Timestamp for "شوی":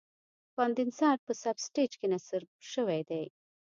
2.71-3.01